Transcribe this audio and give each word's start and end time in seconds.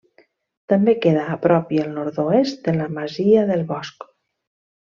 També 0.71 0.95
queda 1.03 1.25
a 1.33 1.35
prop 1.43 1.75
i 1.77 1.81
al 1.83 1.91
nord-oest 1.99 2.65
de 2.69 2.75
la 2.81 2.89
masia 2.97 3.45
del 3.53 3.63
Bosc. 3.75 4.09